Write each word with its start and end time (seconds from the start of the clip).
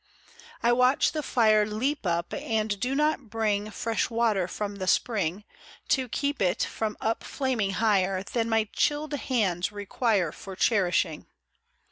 I 0.63 0.71
watch 0.71 1.11
the 1.11 1.21
fire 1.21 1.63
Leap 1.63 2.07
up, 2.07 2.33
and 2.33 2.79
do 2.79 2.95
not 2.95 3.29
bring 3.29 3.69
Fresh 3.69 4.09
water 4.09 4.47
from 4.47 4.77
the 4.77 4.87
spring 4.87 5.43
To 5.89 6.09
keep 6.09 6.41
it 6.41 6.63
from 6.63 6.97
up 6.99 7.23
flaming 7.23 7.73
higher 7.73 8.23
Than 8.23 8.49
my 8.49 8.63
chilled 8.73 9.13
hands 9.13 9.71
require 9.71 10.31
For 10.31 10.55
cherishing. 10.55 11.27